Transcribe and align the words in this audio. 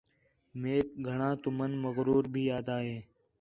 میک 0.61 0.87
گھݨاں 1.07 1.33
تُمن 1.41 1.71
مغرور 1.83 2.23
بھی 2.33 2.43
آہدا 2.55 2.77
ہِے 2.87 2.97